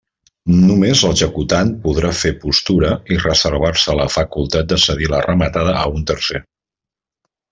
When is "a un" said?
5.85-6.09